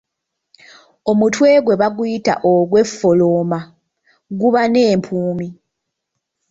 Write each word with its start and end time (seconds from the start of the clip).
Omutwe 1.11 1.49
gwe 1.65 1.79
bayita 1.81 2.33
ogweffolooma 2.53 3.59
guba 4.39 4.61
n’empumi. 4.67 5.47